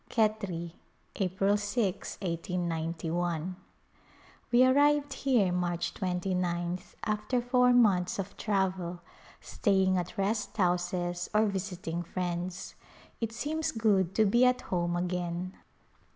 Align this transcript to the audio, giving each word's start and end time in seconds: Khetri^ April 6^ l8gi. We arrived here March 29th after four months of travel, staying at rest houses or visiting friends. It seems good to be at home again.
Khetri^ 0.09 0.71
April 1.17 1.53
6^ 1.53 1.95
l8gi. 2.17 3.55
We 4.51 4.65
arrived 4.65 5.13
here 5.13 5.51
March 5.53 5.93
29th 5.93 6.95
after 7.05 7.39
four 7.39 7.71
months 7.71 8.17
of 8.17 8.35
travel, 8.35 9.01
staying 9.41 9.99
at 9.99 10.17
rest 10.17 10.57
houses 10.57 11.29
or 11.35 11.45
visiting 11.45 12.01
friends. 12.01 12.73
It 13.19 13.31
seems 13.31 13.71
good 13.71 14.15
to 14.15 14.25
be 14.25 14.43
at 14.43 14.61
home 14.61 14.95
again. 14.95 15.55